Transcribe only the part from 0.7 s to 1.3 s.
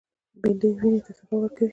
وینې ته